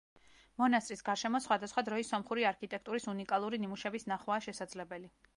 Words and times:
მონასტრის 0.59 1.03
გარშემო 1.09 1.41
სხვადასხვა 1.45 1.83
დროის 1.89 2.09
სომხური 2.13 2.45
არქიტექტურის 2.51 3.05
უნიკალური 3.13 3.59
ნიმუშების 3.65 4.07
ნახვაა 4.13 4.43
შესაძლებელი. 4.47 5.11